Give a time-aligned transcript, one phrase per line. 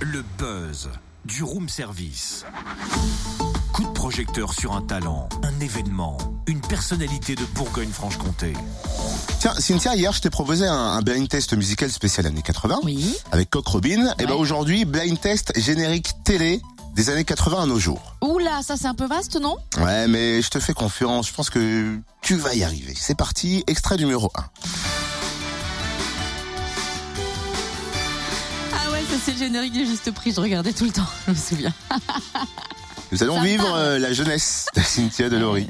[0.00, 0.88] Le buzz
[1.24, 2.44] du room service.
[3.72, 8.54] Coup de projecteur sur un talent, un événement, une personnalité de Bourgogne-Franche-Comté.
[9.40, 13.14] Tiens, Cynthia, hier je t'ai proposé un, un blind test musical spécial années 80 Oui.
[13.30, 14.12] avec Coq Robin.
[14.18, 14.38] Et ben Ouais.
[14.38, 16.60] aujourd'hui, blind test générique télé
[16.94, 18.16] des années 80 à nos jours.
[18.22, 19.56] Oula, ça c'est un peu vaste, non?
[19.78, 22.94] Ouais, mais je te fais confiance, je pense que tu vas y arriver.
[22.96, 24.44] C'est parti, extrait numéro 1.
[29.28, 31.74] C'est le générique du juste prix, je regardais tout le temps, je me souviens.
[33.12, 35.66] Nous allons vivre euh, la jeunesse de Cynthia Delory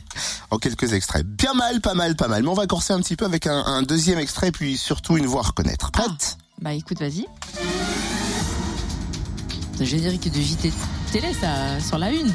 [0.50, 1.26] en quelques extraits.
[1.26, 2.42] Bien mal, pas mal, pas mal.
[2.42, 5.26] Mais on va corser un petit peu avec un, un deuxième extrait, puis surtout une
[5.26, 5.90] voix à reconnaître.
[5.90, 6.38] Prête?
[6.60, 7.26] Bah écoute, vas-y.
[9.80, 10.72] Le générique de JT
[11.12, 12.32] télé, ça, sur la une.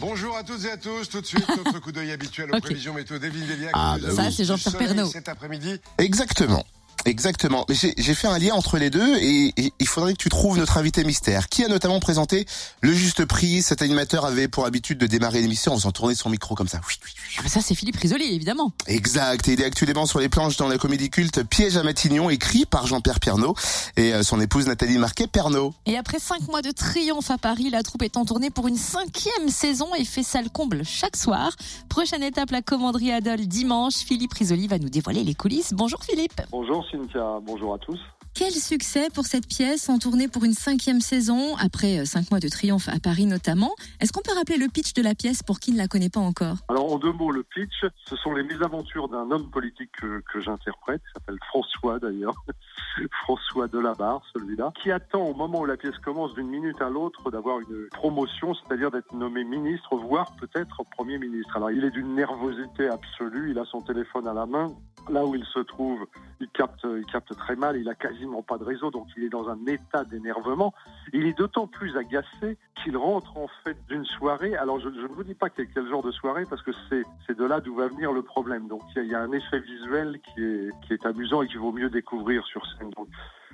[0.00, 1.10] Bonjour à toutes et à tous.
[1.10, 3.68] Tout de suite, notre coup d'œil habituel aux prévisions météo d'Evelyne Delia.
[3.74, 4.16] Ah, bah oui.
[4.16, 5.06] Ça, c'est Jean-Pierre.
[5.06, 5.78] Cet après-midi.
[5.98, 6.64] Exactement.
[7.04, 7.64] Exactement.
[7.68, 10.28] Mais j'ai j'ai fait un lien entre les deux et, et il faudrait que tu
[10.28, 12.46] trouves notre invité mystère, qui a notamment présenté
[12.80, 13.62] le juste prix.
[13.62, 16.80] Cet animateur avait pour habitude de démarrer l'émission en faisant tourner son micro comme ça.
[16.88, 17.34] Oui, oui, oui.
[17.38, 18.72] Ah bah ça c'est Philippe Risoli, évidemment.
[18.86, 19.48] Exact.
[19.48, 22.66] Et il est actuellement sur les planches dans la comédie culte Piège à Matignon, écrit
[22.66, 23.54] par Jean-Pierre Pernaut
[23.96, 25.74] et euh, son épouse Nathalie Marquet Pernaut.
[25.86, 28.76] Et après cinq mois de triomphe à Paris, la troupe est en tournée pour une
[28.76, 31.56] cinquième saison et fait salle comble chaque soir.
[31.88, 33.94] Prochaine étape, la commanderie Adol dimanche.
[33.94, 35.72] Philippe Risoli va nous dévoiler les coulisses.
[35.72, 36.40] Bonjour Philippe.
[36.50, 38.00] Bonjour Cynthia, bonjour à tous.
[38.34, 42.40] Quel succès pour cette pièce en tournée pour une cinquième saison, après euh, cinq mois
[42.40, 43.74] de triomphe à Paris notamment.
[44.00, 46.20] Est-ce qu'on peut rappeler le pitch de la pièce pour qui ne la connaît pas
[46.20, 46.56] encore?
[46.68, 50.40] Alors en deux mots, le pitch, ce sont les mésaventures d'un homme politique que, que
[50.40, 52.34] j'interprète, qui s'appelle François d'ailleurs,
[53.24, 57.30] François Delabarre, celui-là, qui attend au moment où la pièce commence d'une minute à l'autre
[57.30, 61.56] d'avoir une promotion, c'est-à-dire d'être nommé ministre, voire peut-être Premier ministre.
[61.56, 64.68] Alors il est d'une nervosité absolue, il a son téléphone à la main,
[65.10, 66.06] là où il se trouve,
[66.40, 69.28] il capte, il capte très mal, il a quasiment pas de réseau, donc il est
[69.28, 70.72] dans un état d'énervement.
[71.12, 74.56] Il est d'autant plus agacé qu'il rentre en fait d'une soirée.
[74.56, 77.60] Alors je, ne vous dis pas quel, genre de soirée parce que c'est de là
[77.60, 78.68] d'où va venir le problème.
[78.68, 80.42] Donc il y, a, un effet visuel qui
[80.90, 82.90] est amusant et qu'il vaut mieux découvrir sur scène.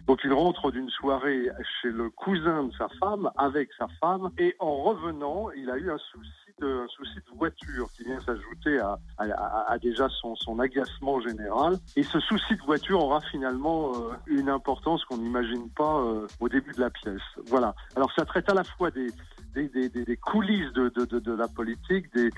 [0.06, 1.48] Donc il rentre d'une soirée
[1.80, 5.90] chez le cousin de sa femme avec sa femme et en revenant, il a eu
[5.90, 6.30] un souci
[6.60, 11.20] de, un souci de voiture qui vient s'ajouter à, à, à- déjà son, son agacement
[11.20, 11.74] général.
[11.96, 16.48] Et ce souci de voiture aura finalement euh, une importance qu'on n'imagine pas euh, au
[16.48, 17.20] début de la pièce.
[17.46, 17.74] Voilà.
[17.94, 19.08] Alors ça traite à la fois des,
[19.54, 22.30] des, des, des- coulisses de, de, de, de la politique, des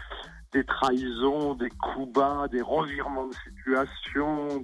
[0.81, 4.63] trahisons, des coups bas, des revirements de situation,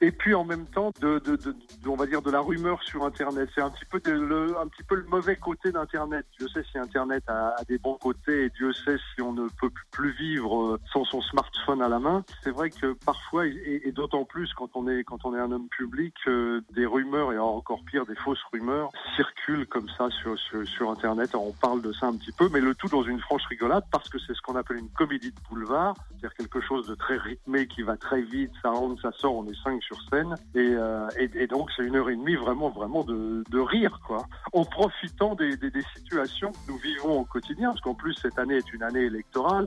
[0.00, 1.54] et puis en même temps, de, de, de,
[1.86, 3.48] on va dire de la rumeur sur Internet.
[3.54, 6.26] C'est un petit peu le, un petit peu le mauvais côté d'Internet.
[6.38, 9.70] Dieu sait si Internet a, des bons côtés et Dieu sait si on ne peut
[9.90, 12.24] plus vivre euh, sans son smartphone à la main.
[12.42, 15.68] C'est vrai que parfois, et, d'autant plus quand on est quand on est un homme
[15.68, 20.66] public, euh, des rumeurs et encore pire des fausses rumeurs circulent comme ça sur, sur
[20.66, 21.34] sur Internet.
[21.34, 24.08] On parle de ça un petit peu, mais le tout dans une franche rigolade parce
[24.08, 27.82] que c'est ce qu'on appelle une comédie de c'est-à-dire quelque chose de très rythmé qui
[27.82, 31.46] va très vite, ça rentre, ça sort, on est cinq sur scène, et, euh, et,
[31.46, 35.56] donc c'est une heure et demie vraiment vraiment de, de rire quoi, en profitant des,
[35.56, 39.02] des situations que nous vivons au quotidien, parce qu'en plus cette année est une année
[39.04, 39.66] électorale,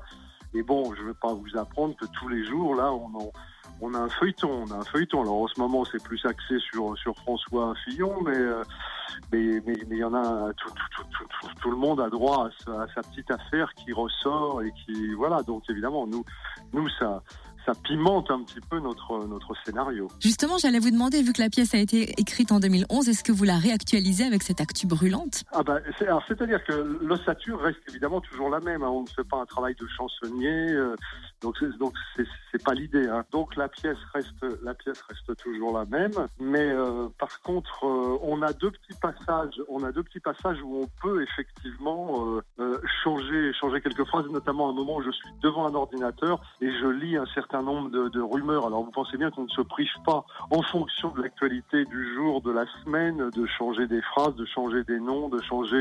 [0.56, 2.92] et bon, je ne vais pas vous apprendre que tous les jours là
[3.82, 5.22] on a un feuilleton, on a un feuilleton.
[5.22, 8.64] Alors en ce moment, c'est plus axé sur François Fillon, mais euh,
[9.32, 10.52] mais mais mais il y en a
[11.62, 15.14] tout le monde a droit à sa, à sa petite affaire qui ressort et qui
[15.14, 15.44] voilà.
[15.44, 16.24] Donc évidemment, nous
[16.74, 17.22] nous ça
[17.66, 20.08] ça pimente un petit peu notre notre scénario.
[20.20, 23.31] Justement, j'allais vous demander, vu que la pièce a été écrite en 2011, est-ce que
[23.31, 25.44] vous la réactualisez avec cette actu brûlante?
[25.52, 28.84] Ah bah, alors c'est-à-dire que l'ossature reste évidemment toujours la même.
[28.84, 28.90] hein.
[28.90, 30.96] On ne fait pas un travail de chansonnier, euh,
[31.42, 33.08] donc c'est, donc c'est, pas l'idée.
[33.08, 33.24] hein.
[33.31, 38.18] Donc la pièce reste la pièce reste toujours la même, mais euh, par contre euh,
[38.22, 39.62] on a deux petits passages.
[39.68, 42.26] On a deux petits passages où on peut effectivement
[43.03, 46.88] changer changer quelques phrases, notamment un moment où je suis devant un ordinateur et je
[46.88, 48.66] lis un certain nombre de, de rumeurs.
[48.68, 52.41] Alors vous pensez bien qu'on ne se prive pas en fonction de l'actualité du jour,
[52.41, 55.78] de la semaine, de changer des phrases, de changer des noms, de changer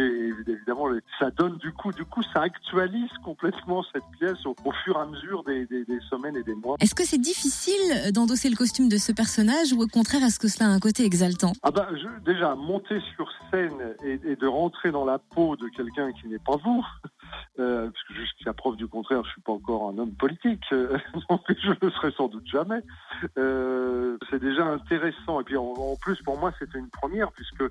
[0.48, 4.72] évidemment les- ça donne du coup du coup ça actualise complètement cette pièce au, au
[4.84, 6.76] fur et à mesure des, des- des semaines et des mois.
[6.80, 10.48] Est-ce que c'est difficile d'endosser le costume de ce personnage ou au contraire est-ce que
[10.48, 11.52] cela a un côté exaltant?
[11.62, 15.68] Ah bah je- déjà monter sur scène et, et de rentrer dans la peau de
[15.68, 16.84] quelqu'un qui n'est pas vous.
[17.60, 20.98] Euh, parce que jusqu'à preuve du contraire, je suis pas encore un homme politique, euh,
[21.30, 22.80] donc je ne serai sans doute jamais.
[23.38, 25.40] Euh, c'est déjà intéressant.
[25.40, 27.62] Et puis en plus, pour moi, c'était une première, puisque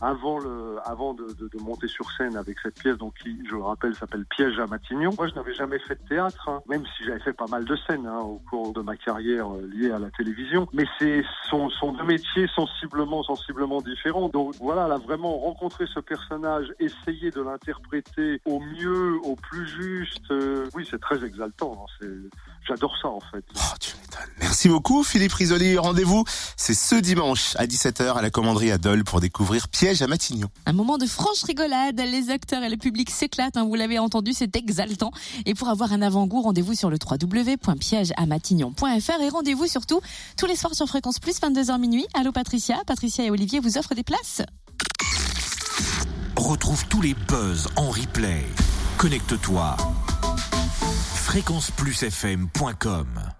[0.00, 3.54] avant le, avant de, de, de, monter sur scène avec cette pièce, donc qui, je
[3.54, 5.10] le rappelle, s'appelle Piège à Matignon.
[5.16, 7.76] Moi, je n'avais jamais fait de théâtre, hein, même si j'avais fait pas mal de
[7.86, 10.66] scènes hein, au cours de ma carrière euh, liée à la télévision.
[10.72, 14.28] Mais c'est sont, sont deux métiers sensiblement, sensiblement différents.
[14.28, 20.30] Donc voilà, là vraiment rencontrer ce personnage, essayer de l'interpréter au mieux, au plus juste.
[20.30, 21.86] Euh, oui, c'est très exaltant.
[22.02, 22.06] Hein,
[22.66, 23.44] J'adore ça en fait.
[23.54, 23.92] Oh, tu
[24.38, 25.78] Merci beaucoup Philippe Risoli.
[25.78, 26.24] Rendez-vous,
[26.56, 30.46] c'est ce dimanche à 17h à la commanderie Adol pour découvrir Piège à Matignon.
[30.66, 34.32] Un moment de franche rigolade, les acteurs et le public s'éclatent, hein, vous l'avez entendu,
[34.32, 35.10] c'est exaltant.
[35.46, 40.00] Et pour avoir un avant-goût, rendez-vous sur le www.piègeamatignon.fr et rendez-vous surtout
[40.36, 42.06] tous les soirs sur Fréquence Plus, 22h minuit.
[42.14, 44.42] Allô Patricia, Patricia et Olivier vous offrent des places.
[46.36, 48.46] Retrouve tous les buzz en replay.
[48.96, 49.76] Connecte-toi.
[51.16, 53.22] fréquenceplusfm.com